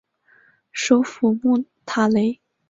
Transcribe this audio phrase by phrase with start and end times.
[0.71, 2.41] 首府穆塔雷。